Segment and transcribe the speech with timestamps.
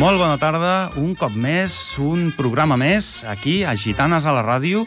[0.00, 4.86] Molt bona tarda, un cop més, un programa més, aquí, a Gitanes a la ràdio.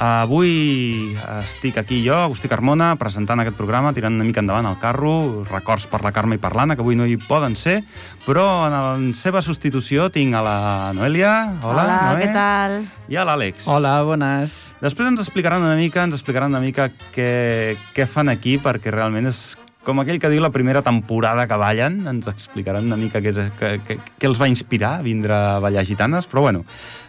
[0.00, 1.12] Avui
[1.42, 5.84] estic aquí jo, Agustí Carmona, presentant aquest programa, tirant una mica endavant el carro, records
[5.92, 7.82] per la Carme i per l'Anna, que avui no hi poden ser,
[8.24, 10.56] però en la seva substitució tinc a la
[10.96, 11.34] Noelia.
[11.60, 12.24] Hola, Hola Noé.
[12.24, 12.78] què tal?
[13.12, 13.68] I a l'Àlex.
[13.68, 14.56] Hola, bones.
[14.80, 19.28] Després ens explicaran una mica, ens explicaran una mica què, què fan aquí, perquè realment
[19.34, 19.50] és
[19.86, 23.52] com aquell que diu la primera temporada que ballen, ens explicaran una mica què, és,
[23.60, 26.64] què, què, què els va inspirar a vindre a ballar gitanes, però bueno,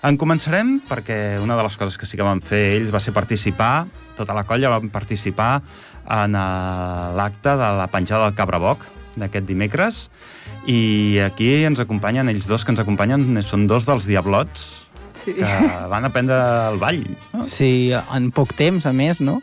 [0.05, 3.15] en començarem perquè una de les coses que sí que van fer ells va ser
[3.17, 5.55] participar, tota la colla van participar
[6.05, 6.45] en eh,
[7.17, 8.85] l'acte de la penjada del Cabraboc
[9.17, 10.03] d'aquest dimecres,
[10.69, 14.83] i aquí ens acompanyen, ells dos que ens acompanyen són dos dels Diablots,
[15.17, 15.33] Sí.
[15.33, 15.49] que
[15.89, 16.35] van aprendre
[16.69, 16.99] el ball.
[17.33, 17.41] No?
[17.41, 19.39] Sí, en poc temps, a més, no?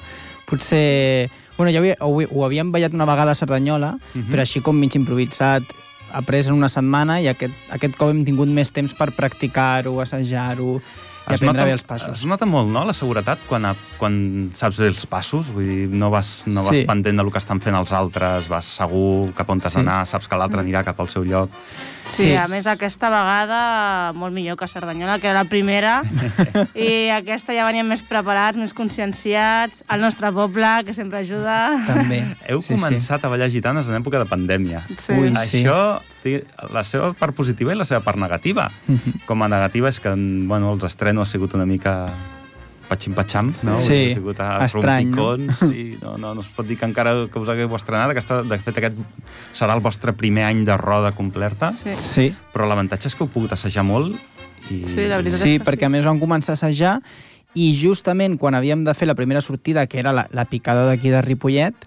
[0.49, 1.31] Potser...
[1.57, 4.31] Bueno, ja havia, ho, ho havíem ballat una vegada a Cerdanyola, Mhm.
[4.33, 5.63] però així com mig improvisat,
[6.13, 10.81] après en una setmana, i aquest, aquest cop hem tingut més temps per practicar-ho, assajar-ho
[11.25, 12.19] i Es aprendre nota, bé els passos.
[12.19, 15.49] Es nota molt, no?, la seguretat quan, a, quan saps bé els passos.
[15.55, 16.85] Vull dir, no vas, no vas Sí.
[16.85, 19.79] pendent del que estan fent els altres, vas segur cap on t'has Sí.
[19.81, 21.49] d'anar, saps que l'altre anirà cap al seu lloc.
[22.05, 22.35] Sí, Sí.
[22.37, 26.03] a més aquesta vegada molt millor que Cerdanyola, que era la primera,
[26.77, 31.73] i aquesta ja veníem més preparats, més conscienciats, el nostre poble, que sempre ajuda.
[31.87, 32.37] També.
[32.49, 34.85] Heu sí, començat a ballar gitanes en època de pandèmia.
[34.99, 35.13] Sí.
[35.13, 35.65] Ui, sí.
[36.25, 36.39] Té
[36.73, 38.71] la seva part positiva i la seva part negativa.
[38.89, 39.19] Sí.
[39.29, 42.09] Com a negativa és que bueno, els estreno ha sigut una mica
[42.89, 43.77] patxim-patxam, no?
[43.81, 45.35] Sí, Ha sigut a estrany, no?
[45.73, 48.13] i no, no, no es pot dir que encara que us hagueu estrenat.
[48.13, 48.99] Aquesta, de fet, aquest
[49.57, 51.97] serà el vostre primer any de roda completa, Sí.
[51.99, 54.15] Sí, però l'avantatge és que heu pogut assajar molt
[54.71, 54.83] i...
[54.85, 56.99] Sí, la veritat sí és que perquè a més vam començar a assajar
[57.55, 61.13] i justament quan havíem de fer la primera sortida, que era la, la picada d'aquí
[61.13, 61.87] de Ripollet,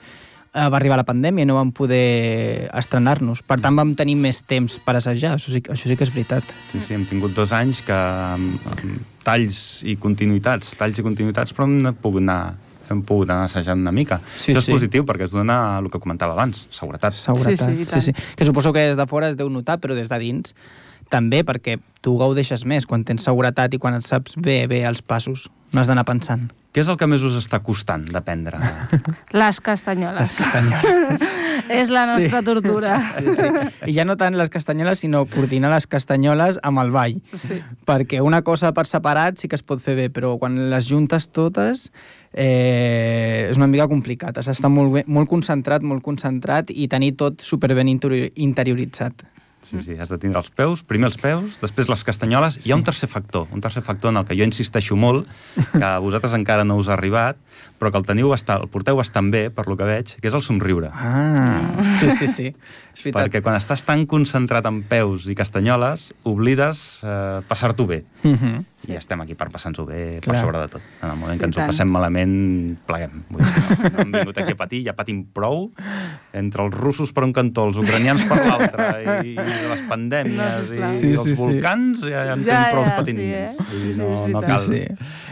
[0.53, 3.43] eh, va arribar la pandèmia i no vam poder estrenar-nos.
[3.47, 6.55] Per tant, vam tenir més temps per assajar, això sí, això sí que és veritat.
[6.71, 11.53] Sí, sí, hem tingut dos anys que amb, amb talls i continuïtats, talls i continuïtats,
[11.55, 12.55] però hem pogut anar
[12.87, 14.21] hem pogut anar assajant una mica.
[14.37, 14.71] Sí, Això és sí.
[14.71, 17.17] positiu perquè es dona el que comentava abans, seguretat.
[17.19, 17.67] Seguretat.
[17.67, 18.35] Sí, sí, sí, sí.
[18.37, 20.55] Que suposo que des de fora es deu notar, però des de dins
[21.09, 25.01] també, perquè tu gaudeixes més quan tens seguretat i quan et saps bé, bé els
[25.01, 25.49] passos.
[25.73, 26.45] No has d'anar pensant.
[26.71, 28.59] Què és el que més us està costant d'aprendre?
[29.33, 30.29] Les castanyoles.
[30.29, 31.23] Les castanyoles.
[31.81, 32.45] és la nostra Sí.
[32.45, 32.93] tortura.
[33.17, 33.47] Sí, sí.
[33.89, 37.17] I ja no tant les castanyoles, sinó coordinar les castanyoles amb el ball.
[37.41, 37.57] Sí.
[37.89, 41.27] Perquè una cosa per separat sí que es pot fer bé, però quan les juntes
[41.33, 41.89] totes
[42.31, 44.37] eh, és una mica complicat.
[44.37, 49.25] Has d'estar molt, bé, molt concentrat, molt concentrat i tenir tot superben interior- interioritzat.
[49.67, 52.55] Sí, sí, has de tindre els peus, primer els peus, després les castanyoles.
[52.55, 52.69] Sí.
[52.69, 55.27] Hi ha un tercer factor, un tercer factor en el que jo insisteixo molt,
[55.73, 57.41] que a vosaltres encara no us ha arribat,
[57.79, 60.33] però que el teniu bastant, el porteu bastant bé, per lo que veig, que és
[60.33, 60.89] el somriure.
[60.93, 62.47] Ah, sí, sí, sí.
[62.97, 63.27] És veritat.
[63.27, 68.03] Perquè quan estàs tan concentrat en peus i castanyoles, oblides eh, passar-t'ho bé.
[68.23, 68.63] Uh -huh.
[68.73, 68.91] Sí.
[68.91, 70.39] I estem aquí per passar-nos-ho bé, per Clar.
[70.41, 70.81] sobre de tot.
[71.03, 71.65] En el moment Sí, que ens tant.
[71.65, 73.11] ho passem malament, pleguem.
[73.29, 75.71] Vull dir, no, no hem vingut aquí a patir, ja patim prou,
[76.33, 79.35] entre els russos per un cantó, els ucranians per l'altre, i, i
[79.69, 81.41] les pandèmies, No, i Sí, els sí, sí.
[81.41, 83.17] volcans, ja, ja en Ja, tenim prou ja, patint.
[83.17, 83.49] sí, eh?
[83.57, 84.85] Vull dir, Sí, no, no, cal, Sí,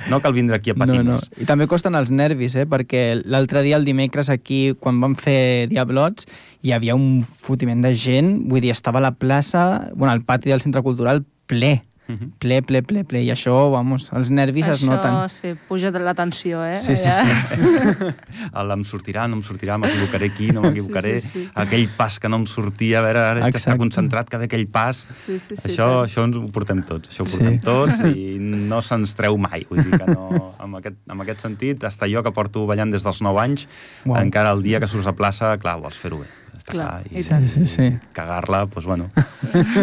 [0.10, 1.20] no cal vindre aquí a patir No, no.
[1.38, 2.66] I també costen els nervis, eh?
[2.70, 6.28] perquè l'altre dia, el dimecres, aquí, quan vam fer Diablots,
[6.62, 10.50] hi havia un fotiment de gent, vull dir, estava a la plaça, bueno, al pati
[10.50, 12.34] del centre cultural, ple, Mhm.
[12.38, 15.10] ple, ple, ple, ple, i això, vamos, els nervis es noten.
[15.10, 16.78] Això, sí, puja de la tensió, eh?
[16.80, 18.14] Sí, sí, Allà.
[18.62, 21.16] El em sortirà, no em sortirà, m'equivocaré aquí, no m'equivocaré.
[21.22, 21.50] Sí, sí, sí.
[21.56, 23.80] Aquell pas que no em sortia, a veure, ara d'estar Exacte.
[23.82, 25.06] concentrat que ve aquell pas.
[25.26, 26.10] Sí, sí, sí, això, tant.
[26.12, 27.38] això ens ho portem tots, això ho Sí.
[27.40, 29.66] portem tots i no se'ns treu mai.
[29.70, 33.04] Vull dir que no, en, aquest, en aquest sentit, hasta jo que porto ballant des
[33.04, 33.68] dels 9 anys,
[34.06, 34.22] Uau.
[34.22, 36.30] encara el dia que surts a plaça, clar, vols fer-ho bé.
[36.56, 36.88] Està clar.
[36.88, 37.48] Clar, i I, tant.
[37.48, 37.98] Sí, sí, sí.
[38.14, 39.10] cagar-la, doncs, bueno,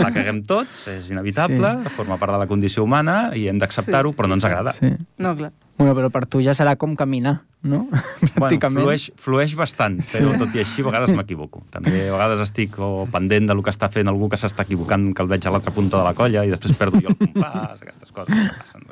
[0.03, 1.95] la caguem tots, és inevitable, Sí.
[1.97, 4.17] forma part de la condició humana i hem d'acceptar-ho, Sí.
[4.17, 4.73] però no ens agrada.
[4.73, 4.93] Sí.
[5.19, 5.53] No, clar.
[5.79, 7.89] Bueno, però per tu ja serà com caminar, no?
[8.37, 10.39] Bueno, flueix, flueix bastant, però Sí.
[10.39, 11.65] tot i així a vegades m'equivoco.
[11.71, 15.23] També a vegades estic o pendent del que està fent algú que s'està equivocant, que
[15.23, 18.13] el veig a l'altra punta de la colla i després perdo jo el compàs, aquestes
[18.13, 18.83] coses passen.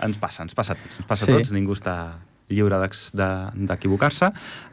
[0.00, 1.32] Ens passa, ens passa a tots, ens passa Sí.
[1.32, 1.96] a tots, ningú està
[2.52, 4.28] lliure d'ex- de- d'equivocar-se.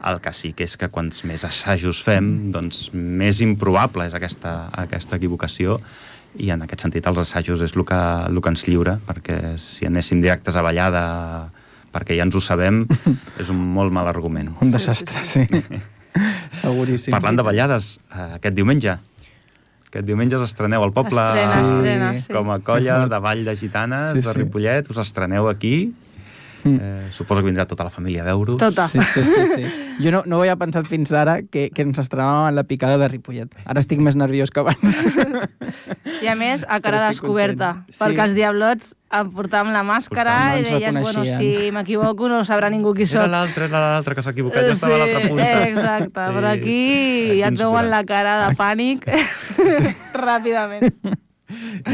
[0.06, 4.68] El que sí que és que quants més assajos fem, doncs més improbable és aquesta,
[4.72, 5.80] aquesta equivocació
[6.38, 7.96] i en aquest sentit els assajos és el que,
[8.28, 11.50] el que ens lliura, perquè si anéssim directes a ballada
[11.90, 12.84] perquè ja ens ho sabem,
[13.42, 14.52] és un molt mal argument.
[14.60, 15.80] Un Sí, desastre, sí, sí.
[16.60, 17.10] Seguríssim.
[17.14, 18.94] Parlant de ballades, eh, aquest diumenge,
[19.90, 21.72] aquest diumenge us estreneu al poble Estrena, Sí.
[21.74, 22.32] estrena, sí.
[22.32, 24.36] com a colla de ball de gitanes Sí, de sí.
[24.38, 25.92] Ripollet, us estreneu aquí
[26.64, 28.56] Eh, suposo que vindrà tota la família a veure-ho.
[28.60, 28.88] Tota.
[28.88, 29.64] Sí, sí, sí, sí.
[30.00, 32.96] Jo no, no ho havia pensat fins ara que, que ens estrenàvem en la picada
[32.96, 33.52] de Ripollet.
[33.68, 34.96] Ara estic més nerviós que abans.
[36.22, 37.92] I a més, a cara descoberta, content.
[37.92, 38.00] Sí.
[38.00, 42.40] perquè els diablots em portàvem la màscara Portàvem, no i deies, bueno, si m'equivoco no
[42.48, 43.30] sabrà ningú qui Era sóc.
[43.32, 45.48] l'altre, era l'altre que s'ha equivocat, jo estava a l'altra punta.
[45.48, 46.80] Eh, exacte, però aquí
[47.40, 49.04] ja et veuen la cara de pànic
[50.28, 50.88] ràpidament.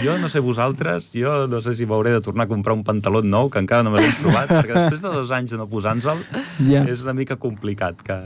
[0.05, 3.23] Jo no sé vosaltres, jo no sé si m'hauré de tornar a comprar un pantaló
[3.23, 6.23] nou, que encara no me l'he provat, perquè després de dos anys de no posar-nos-el,
[6.67, 6.85] Ja.
[6.89, 8.17] és una mica complicat que,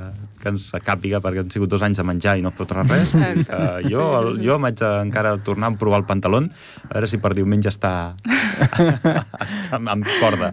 [0.40, 3.14] que ens càpiga, perquè han sigut dos anys de menjar i no fotre res.
[3.50, 7.18] Que jo, el, jo m'haig de encara tornar a provar el pantaló, a veure si
[7.22, 8.14] per diumenge està,
[9.46, 10.52] està amb corda.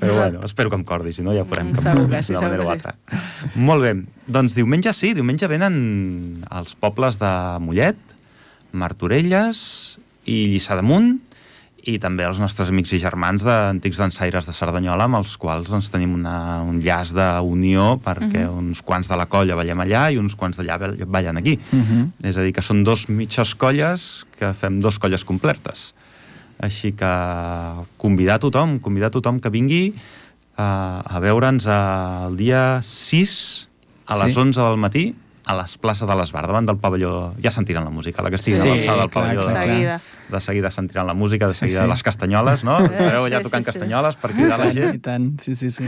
[0.00, 2.42] Però bueno, espero que em cordi, si no ja ho farem segur que sí, d'una
[2.42, 2.74] segur manera o que sí.
[2.76, 3.54] altra.
[3.56, 3.94] Molt bé,
[4.26, 5.76] doncs diumenge sí, diumenge venen
[6.50, 7.32] els pobles de
[7.64, 8.00] Mollet,
[8.76, 9.60] Martorelles
[10.26, 11.14] i Lliçà d'Amunt,
[11.86, 15.86] i també els nostres amics i germans d'antics dansaires de Cerdanyola, amb els quals doncs,
[15.92, 18.58] tenim una, un llaç d'unió perquè uh -huh.
[18.58, 21.58] uns quants de la colla ballem allà i uns quants d'allà ball- ballen aquí.
[21.72, 22.10] Uh -huh.
[22.24, 25.94] És a dir, que són dos mitges colles que fem dos colles completes.
[26.58, 27.06] Així que
[27.96, 29.94] convidar tothom, convidar tothom que vingui
[30.56, 33.68] a, a veure'ns el dia 6
[34.06, 34.40] a les Sí.
[34.40, 35.14] 11 del matí
[35.44, 37.34] a les places de l'Esbar, davant del pavelló.
[37.42, 39.42] Ja sentiran la música, la que estigui Sí, a l'alçada del clar, pavelló.
[39.44, 40.00] clar, clar.
[40.26, 40.36] Seguida.
[40.36, 41.88] de seguida sentiran la música, de Sí, seguida sí.
[41.88, 42.80] les castanyoles, no?
[42.80, 43.72] Eh, Estareu allà sí, tocant sí, sí.
[43.78, 45.02] castanyoles per cridar la I gent.
[45.02, 45.84] tant, sí, sí, sí.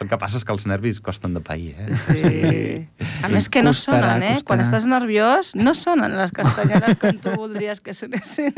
[0.00, 1.88] El que passa és que els nervis costen de pair, eh?
[2.06, 3.04] Sí.
[3.24, 4.38] A més que no Costarà, sonen, eh?
[4.46, 4.62] Quan costarà.
[4.68, 8.52] estàs nerviós, no sonen les castanyoles com tu voldries que sonessin.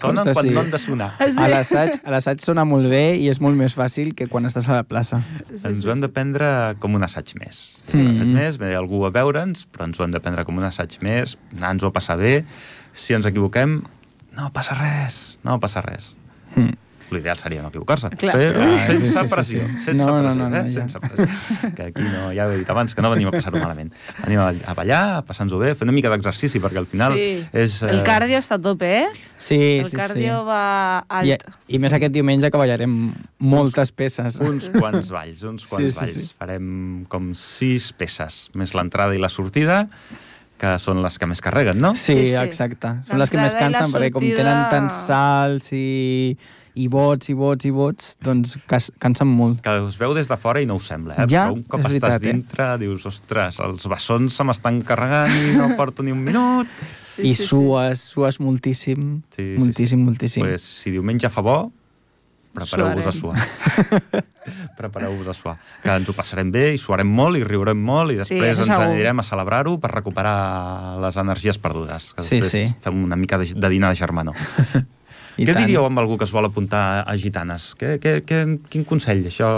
[0.00, 0.50] Sonen Costa, quan sí.
[0.54, 1.10] no han de sonar.
[1.20, 1.38] Sí.
[2.04, 4.84] A l'assaig sona molt bé i és molt més fàcil que quan estàs a la
[4.88, 5.20] plaça.
[5.62, 7.78] Ens ho hem de prendre com un assaig més.
[7.92, 8.00] Mm.
[8.00, 10.64] Un assaig més, ve algú a veure'ns, però ens ho hem de prendre com un
[10.64, 12.40] assaig més, anar-nos ho a passar bé.
[12.96, 13.82] Si ens equivoquem,
[14.36, 16.14] no passa res, no passa res.
[16.54, 16.74] Mm.
[17.06, 19.74] L'ideal seria no equivocar-se, però Clar, sense sí, sí, sí, pressió, sí.
[19.84, 20.72] sense No, no, pressió, no, no, eh?
[20.74, 20.80] ja.
[20.80, 21.70] sense pressió.
[21.76, 23.92] Que aquí no, ja ho he dit abans, que no venim a passar-ho malament.
[24.24, 27.28] Venim a, ballar, a passar-nos-ho bé, fer una mica d'exercici, perquè al final sí.
[27.62, 27.76] és...
[27.86, 29.06] El cardio està a tope, eh?
[29.38, 30.48] Sí, El sí, cardio sí.
[30.50, 30.60] va
[31.22, 31.46] I, alt.
[31.70, 32.98] I més aquest diumenge que ballarem
[33.38, 34.40] moltes peces.
[34.42, 36.18] uns quants balls, uns quants Sí, sí, balls.
[36.32, 36.34] sí.
[36.42, 36.68] Farem
[37.06, 39.84] com sis peces, més l'entrada i la sortida,
[40.56, 41.94] que són les que més carreguen, no?
[41.94, 42.42] Sí, Sí, sí, sí.
[42.42, 42.94] exacte.
[43.08, 46.36] Són les que més cansen, perquè com tenen tants salts i,
[46.76, 49.60] i vots i vots i vots, doncs cas, cansen molt.
[49.64, 51.26] Que us veu des de fora i no us sembla, eh?
[51.28, 52.32] Ja, Però un cop estàs veritat, eh?
[52.32, 56.68] dintre, dius, ostres, els bessons se m'estan carregant i no porto ni un minut.
[57.16, 57.46] Sí, I sí, sí.
[57.48, 60.04] sues, sues moltíssim, Sí, sí, moltíssim, sí.
[60.04, 60.42] moltíssim.
[60.44, 61.58] Pues, si diumenge fa bo,
[62.56, 63.36] prepareu-vos a suar.
[64.76, 65.56] Prepareu-vos a suar.
[65.82, 68.66] Que ens ho passarem bé i suarem molt i riurem molt i Sí, després això
[68.66, 68.90] ens segur.
[68.92, 70.36] anirem a celebrar-ho per recuperar
[71.02, 72.12] les energies perdudes.
[72.16, 72.64] Que Sí, sí.
[72.82, 74.34] fem una mica de, de dinar de germanor.
[75.36, 75.66] I què tant.
[75.66, 77.74] diríeu amb algú que es vol apuntar a gitanes?
[77.76, 79.26] Què, què, què, quin consell?
[79.28, 79.48] Això...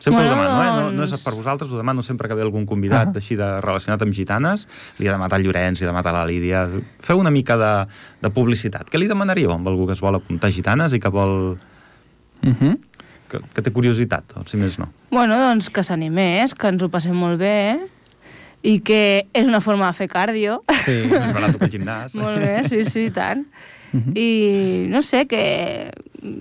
[0.00, 0.68] Sempre Bueno, ho demano, eh?
[0.80, 3.18] No, no és doncs- per vosaltres, ho demano sempre que ve algun convidat Ah.
[3.20, 4.62] així de relacionat amb gitanes.
[4.96, 6.62] Li he demanat al Llorenç, li he demanat a la Lídia...
[7.04, 7.72] Feu una mica de,
[8.22, 8.88] de publicitat.
[8.88, 11.58] Què li demanaríeu amb algú que es vol apuntar a gitanes i que vol...
[12.42, 12.78] Uh -huh.
[13.28, 14.88] que, que té curiositat, o si més no?
[15.10, 17.78] Bueno, doncs que s'animés, que ens ho passem molt bé
[18.62, 20.62] i que és una forma de fer cardio.
[20.84, 20.92] Sí.
[20.92, 22.14] És barat que el gimnàs.
[22.14, 23.46] molt bé, sí, sí, i tant.
[23.92, 24.12] Mhm.
[24.16, 25.90] I no sé, que...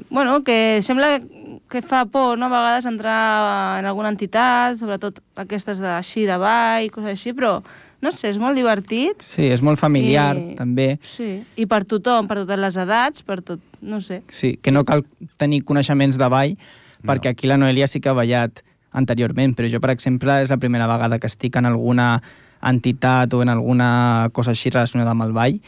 [0.09, 1.21] Bueno, que sembla
[1.69, 6.37] que fa por, no?, a vegades entrar en alguna entitat, sobretot aquestes de així, de
[6.37, 7.61] ball, coses així, però,
[8.01, 9.21] no sé, és molt divertit.
[9.21, 10.99] Sí, és molt familiar, I- també.
[11.01, 14.23] Sí, i per tothom, per totes les edats, per tot, no sé.
[14.27, 15.05] Sí, que no cal
[15.37, 16.57] tenir coneixements de ball,
[17.01, 17.13] No.
[17.13, 18.59] perquè aquí la Noelia sí que ha ballat
[18.91, 22.21] anteriorment, però jo, per exemple, és la primera vegada que estic en alguna
[22.61, 25.61] entitat o en alguna cosa així relacionada amb el ball,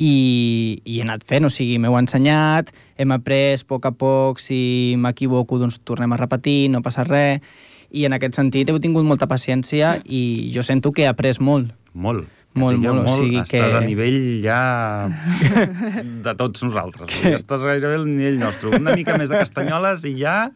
[0.00, 4.40] i, i he anat fent, o sigui, m'heu ensenyat, hem après a poc a poc,
[4.40, 7.44] si m'equivoco, doncs tornem a repetir, no passa res,
[7.90, 11.74] i en aquest sentit heu tingut molta paciència i jo sento que he après molt.
[11.92, 12.24] Molt.
[12.54, 14.60] Molt, Digueu molt, o sigui Estàs que- a nivell ja
[16.24, 17.12] de tots nosaltres.
[17.22, 18.72] Dir, Estàs gairebé al nivell nostre.
[18.76, 20.50] Una mica més de castanyoles i ja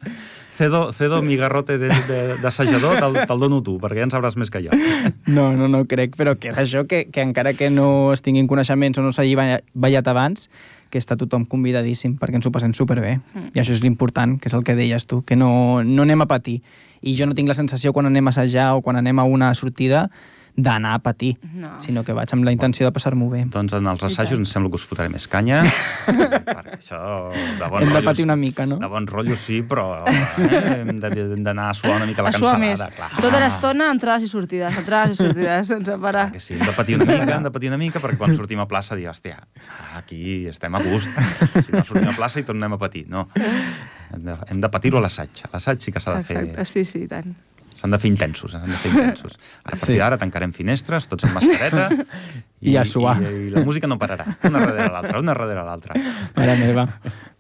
[0.58, 4.36] cedo, cedo mi garrote de- de- d'assajador, te'l te dono tu, perquè ja en sabràs
[4.36, 4.70] més que jo.
[5.26, 8.46] No, no, no crec, però que és això, que, que encara que no es tinguin
[8.50, 10.48] coneixements o no s'hagi balla- ballat abans,
[10.90, 13.16] que està tothom convidadíssim perquè ens ho passem superbé.
[13.34, 13.50] Mm.
[13.54, 16.26] I això és l'important, que és el que deies tu, que no, no anem a
[16.30, 16.60] patir.
[17.02, 19.50] I jo no tinc la sensació quan anem a assajar o quan anem a una
[19.54, 20.08] sortida
[20.56, 21.72] d'anar a patir, No.
[21.80, 23.44] sinó que vaig amb la intenció de passar-m'ho bé.
[23.50, 25.64] Doncs en els assajos em sembla que us fotré més canya,
[26.06, 27.00] perquè això
[27.32, 28.04] de bon Hem de rotllo...
[28.06, 28.78] patir una mica, no?
[28.78, 32.32] De bon rotllo sí, però eh, hem de- d'anar a suar una mica la A
[32.38, 32.78] suar més.
[32.78, 32.94] cansalada.
[33.10, 33.22] Clar.
[33.26, 36.28] Tota l'estona, entrades i sortides, entrades i sortides, sense parar.
[36.28, 38.34] Clar que sí, hem de patir una mica, hem de patir una mica, perquè quan
[38.38, 39.40] sortim a plaça dir, hòstia,
[39.98, 41.10] aquí estem a gust.
[41.64, 43.26] Si no sortim a plaça i tornem a patir, no.
[44.14, 45.42] hem de, hem de patir-ho a l'assaig.
[45.52, 46.66] L'assaig sí que s'ha de Exacte, fer...
[46.70, 47.34] sí, sí, i tant.
[47.74, 49.34] S'han de fer intensos, s'han de fer intensos.
[49.64, 49.98] A partir Sí.
[49.98, 51.90] d'ara tancarem finestres, tots amb mascareta...
[52.64, 53.18] I a suar.
[53.20, 55.98] I, I la música no pararà, una darrere l'altra, una darrere l'altra.
[56.34, 56.86] Mare meva.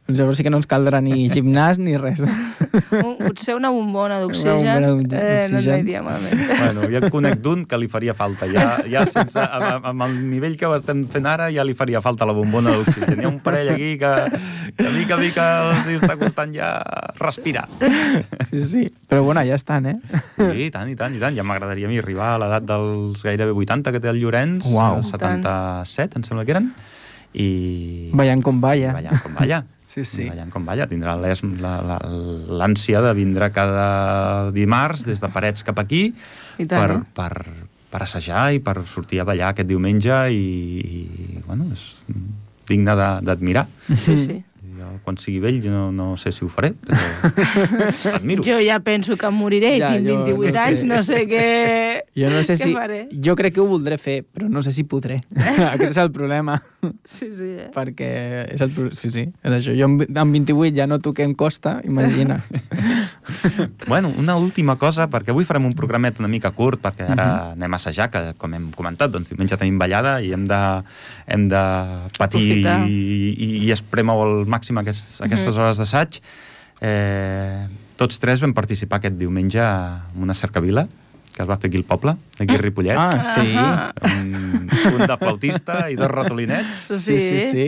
[0.04, 2.20] Doncs llavors sí que no ens caldrà ni gimnàs ni res.
[2.20, 6.42] Un, potser una bombona Una d'oxigen bombona d'oxi- eh, no aniria malament.
[6.64, 8.44] Bueno, ja en conec d'un que li faria falta.
[8.50, 12.02] Ja, ja sense, amb, amb el nivell que ho estem fent ara, ja li faria
[12.04, 13.16] falta la bombona d'oxigen.
[13.22, 14.12] Hi ha un parell aquí que,
[14.76, 16.70] que mica a mica els està costant ja
[17.20, 17.64] respirar.
[18.50, 18.84] Sí, sí.
[19.08, 19.96] Però bueno, ja estan, eh?
[20.36, 21.36] Sí, i tant, i tant, i tant.
[21.36, 25.00] Ja m'agradaria a mi arribar a l'edat dels gairebé 80 que té el Llorenç, Uau.
[25.00, 26.72] els 77, em sembla que eren,
[27.34, 27.48] i...
[28.14, 28.92] Ballant com balla.
[28.98, 29.62] Ballant com balla.
[29.94, 30.24] Sí, sí.
[30.26, 30.88] Ballant com balla.
[30.90, 36.08] Tindrà l'ànsia de vindre cada dimarts des de Parets cap aquí
[36.58, 37.02] I tant, per, eh?
[37.14, 37.32] per,
[37.94, 40.42] per assajar i per sortir a ballar aquest diumenge i,
[40.82, 41.84] i bueno, és
[42.66, 43.66] digne de- d'admirar.
[43.94, 44.40] Sí, sí.
[45.04, 48.42] Quan sigui vell, no, no sé si ho faré, però admiro.
[48.46, 50.62] Jo ja penso que em moriré Ja, i tinc jo 28 no sé.
[50.64, 51.44] anys, no sé què...
[52.20, 52.70] Jo no sé si...
[52.72, 53.00] faré.
[53.10, 55.20] Jo crec que ho voldré fer, però no sé si podré.
[55.74, 56.60] Aquest és el problema.
[57.04, 57.68] Sí, sí, eh?
[57.74, 58.10] perquè
[58.54, 58.72] és el...
[58.94, 59.74] Sí, sí, és això.
[59.76, 62.40] Jo amb amb 28 ja noto que em costa, imagina.
[63.88, 67.52] Bueno, una última cosa, perquè avui farem un programet una mica curt, perquè ara Mhm.
[67.58, 70.60] anem a assajar, que com hem comentat, doncs diumenge tenim ballada i hem de,
[71.26, 71.62] hem de
[72.18, 72.88] patir Aprofitar.
[72.88, 75.62] i, i, i espremeu al màxim aquests, aquestes Mhm.
[75.62, 76.20] hores d'assaig.
[76.80, 80.86] Eh, tots tres vam participar aquest diumenge en una cercavila
[81.34, 82.94] que es va fer aquí al poble, aquí a Ripollet.
[82.96, 83.56] Ah, sí.
[84.06, 86.84] Un, un de flautista i dos ratolinets.
[87.02, 87.64] Sí, sí, sí.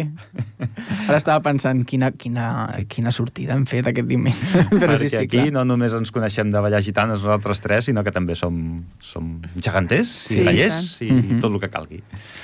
[1.09, 4.38] Ara estava pensant quina, quina, quina sortida hem fet aquest diumenge.
[4.71, 5.52] Però perquè sí, sí, aquí clar.
[5.56, 10.09] no només ens coneixem de ballar gitanes nosaltres tres, sinó que també som, som geganters
[10.28, 11.25] Sí, i i ballers i, tant.
[11.25, 11.40] Mhm.
[11.42, 12.02] tot el que calgui.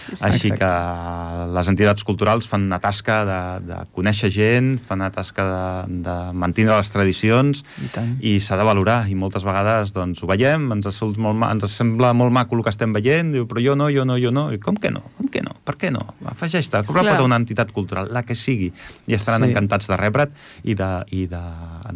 [0.08, 0.16] Sí.
[0.20, 0.58] Així Exacte.
[0.60, 5.98] que les entitats culturals fan una tasca de, de conèixer gent, fan una tasca de,
[6.06, 8.12] de mantenir les tradicions I tant.
[8.20, 12.12] i s'ha de valorar i moltes vegades doncs, ho veiem, ens, molt ma ens sembla
[12.16, 14.58] molt maco el que estem veient, diu, però jo no, jo no, jo no, i
[14.62, 15.02] com que no?
[15.18, 15.54] Com que no?
[15.64, 16.02] Per què no?
[16.32, 17.20] Afegeix-te, cobra Clar.
[17.26, 18.72] una entitat cultural, la que sigui,
[19.06, 19.50] i estaran Sí.
[19.50, 20.32] encantats de rebre't
[20.64, 21.42] i, de, i de,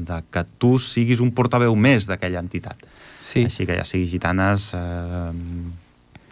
[0.09, 2.77] de que tu siguis un portaveu més d'aquella entitat.
[3.21, 3.45] Sí.
[3.47, 5.31] Així que ja sigui gitanes, eh,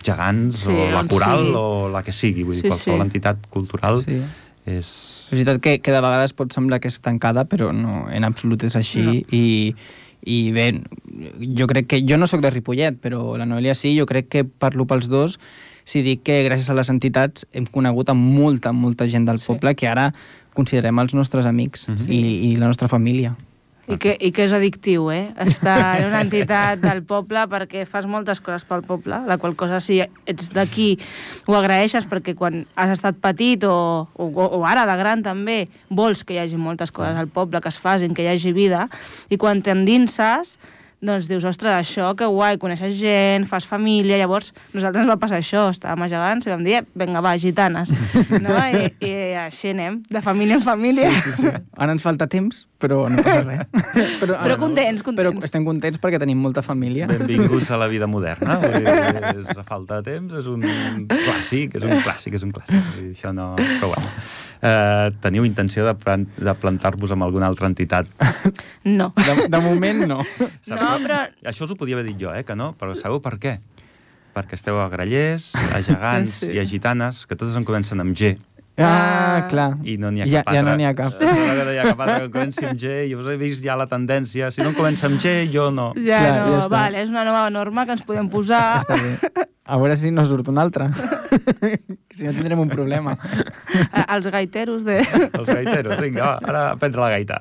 [0.05, 1.57] gegants, Sí, o la coral, sigui.
[1.57, 3.07] o la que sigui, vull dir, Sí, qualsevol sí.
[3.09, 4.21] entitat cultural Sí.
[4.67, 4.87] és...
[5.25, 8.63] És veritat que, que de vegades pot semblar que és tancada, però no, en absolut
[8.65, 9.03] és així.
[9.03, 9.13] No.
[9.33, 9.75] I,
[10.27, 10.81] I bé,
[11.59, 12.03] jo crec que...
[12.09, 15.39] Jo no sóc de Ripollet, però la Noelia sí, jo crec que parlo pels dos
[15.85, 19.47] si dic que gràcies a les entitats hem conegut a molta, molta gent del Sí.
[19.53, 20.15] poble que ara
[20.55, 22.07] considerem els nostres amics Mhm.
[22.09, 22.21] i,
[22.53, 23.37] i la nostra família.
[23.89, 25.35] I que, I que és addictiu, eh?
[25.45, 29.81] Estar en una entitat del poble perquè fas moltes coses pel poble, la qual cosa
[29.85, 30.95] si ets d'aquí
[31.47, 33.75] ho agraeixes perquè quan has estat petit o,
[34.15, 37.69] o, o ara de gran també vols que hi hagi moltes coses al poble, que
[37.73, 38.89] es facin, que hi hagi vida,
[39.29, 40.57] i quan t'endinses
[41.05, 45.41] doncs dius, ostres, això, que guai, coneixes gent, fas família, llavors nosaltres ens va passar
[45.43, 47.93] això, estàvem a gegants i vam dir, "Eh, vinga, va, gitanes.
[48.41, 48.57] No?
[48.57, 51.11] I, I així anem, de família en família.
[51.11, 51.53] Sí, sí, sí.
[51.77, 53.67] Ara ens falta temps, però no passa res.
[54.23, 55.45] Però, Però contents, Però contents.
[55.49, 57.07] estem contents perquè tenim molta família.
[57.11, 58.57] Benvinguts a la vida moderna.
[58.63, 58.95] Vull dir,
[59.35, 60.63] és, a falta de temps és un
[61.11, 62.79] clàssic, és un clàssic, és un clàssic.
[62.95, 63.53] Vull dir, això no...
[63.59, 64.15] Però bueno.
[64.65, 68.09] Eh, teniu intenció de, plan de plantar-vos amb alguna altra entitat?
[68.89, 69.11] No.
[69.19, 70.23] De, de moment, no.
[70.73, 71.21] No, però...
[71.51, 72.73] Això us ho podia haver dit jo, eh, que no?
[72.81, 73.59] Però sabeu per què?
[74.35, 76.49] Perquè esteu a grallers, a gegants Sí.
[76.57, 78.33] i a gitanes, que totes en comencen amb G.
[78.77, 79.49] Ah, Ah.
[79.49, 79.77] clar.
[79.87, 80.71] I no n'hi ha ja, cap ja altra.
[80.73, 81.13] no n'hi ha cap.
[81.21, 83.09] Eh, No n'hi ha cap altra que comenci amb G.
[83.11, 84.51] Jo us he vist ja la tendència.
[84.51, 85.93] Si no en comença amb G, jo no.
[85.95, 86.69] Ja Clar, no, ja està.
[86.71, 88.79] vale, és una nova norma que ens podem posar.
[88.83, 89.19] Està bé.
[89.65, 90.89] A veure si no surt un altre.
[92.15, 93.17] si no tindrem un problema.
[93.93, 94.99] A- Els gaiteros de...
[95.39, 97.39] Els gaiteros, vinga, va, ara a prendre la gaita.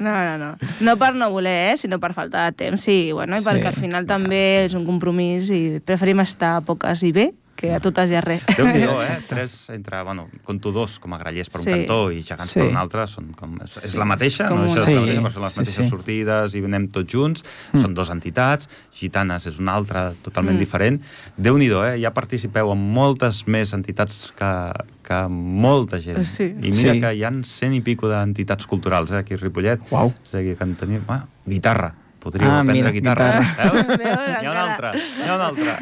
[0.00, 0.56] No, no, no.
[0.80, 3.46] No per no voler, eh, sinó per falta de temps, sí, bueno, i Sí.
[3.46, 7.80] perquè al final també és un compromís i preferim estar poques i bé que a
[7.82, 8.44] totes i a res.
[8.54, 9.16] Déu-n'hi-do, eh?
[9.26, 11.70] Tres entre, bueno, conto dos com a grallers per un Sí.
[11.74, 12.60] cantó i gegants Sí.
[12.60, 15.00] per un altre, són com, és, és la mateixa, Com no una- de ser la
[15.02, 15.06] Sí.
[15.08, 15.88] mateixa, són les Sí, mateixes sí.
[15.90, 17.80] sortides i anem tots junts, Mm.
[17.82, 20.58] són dos entitats, gitanes és una altra totalment Mm.
[20.60, 21.02] diferent.
[21.36, 22.00] Déu-n'hi-do, eh?
[22.00, 24.72] Ja participeu en moltes més entitats que,
[25.02, 26.22] que molta gent.
[26.24, 26.44] Sí.
[26.44, 27.00] I mira Sí.
[27.00, 29.80] que hi han cent i pico d'entitats culturals, eh, aquí a Ripollet.
[29.90, 30.12] Uau.
[30.24, 31.02] És a dir, que en tenim...
[31.08, 31.94] Ah, guitarra.
[32.18, 33.40] Podríeu Ah, aprendre mira, guitarra.
[33.40, 33.72] guitarra.
[33.72, 33.86] Veus?
[33.86, 35.72] Veus, N'hi ha un altre, n'hi ha un altre.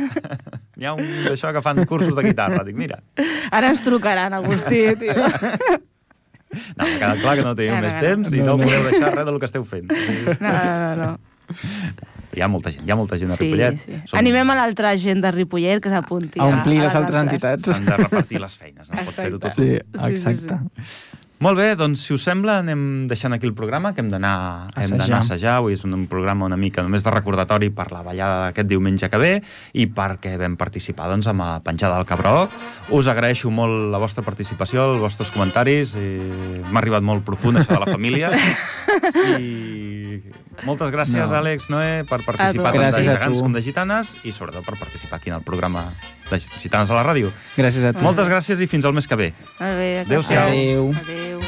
[0.76, 2.62] N'hi ha un d'això que fan cursos de guitarra.
[2.64, 3.00] Dic, mira,
[3.50, 5.14] Ara ens trucaran, Agustí, tio.
[6.76, 8.00] no, m'ha quedat clar que no teniu No, no, més no.
[8.05, 8.64] temps i No, no, no.
[8.69, 9.88] podeu deixar res del que esteu fent.
[10.40, 11.11] No, no, no.
[12.37, 13.78] Hi ha molta gent, hi ha molta gent a Sí, Ripollet.
[13.81, 14.16] sí.
[14.21, 16.40] Animem a l'altra gent de Ripollet que s'apunti.
[16.43, 17.64] A omplir les les altres entitats.
[17.71, 19.05] S'han de repartir les feines, no?
[19.09, 19.52] Pot fer-ho tot.
[19.57, 20.59] Sí, Sí, sí, exacte.
[21.45, 24.33] Molt bé, doncs si us sembla anem deixant aquí el programa, que hem d'anar
[24.73, 24.85] a
[25.19, 25.59] assajar.
[25.59, 29.21] Avui és un, programa una mica només de recordatori per la ballada d'aquest diumenge que
[29.21, 29.33] ve
[29.76, 32.49] i perquè vam participar doncs, amb la penjada del Cabró.
[32.88, 35.93] Us agraeixo molt la vostra participació, els vostres comentaris.
[36.00, 36.16] i
[36.71, 38.33] M'ha arribat molt profund això de la família.
[39.37, 40.23] I
[40.64, 41.37] moltes gràcies, No.
[41.37, 42.81] Àlex, Noé, per participar tu.
[42.81, 45.90] tant de a gegants com de gitanes i sobretot per participar aquí en el programa
[46.30, 47.33] de Gitanes a la ràdio.
[47.56, 48.04] Gràcies a tu.
[48.06, 49.33] Moltes gràcies i fins al mes que ve.
[49.59, 50.49] Adéu-siau.
[50.49, 50.90] Adéu.
[51.02, 51.40] Adéu.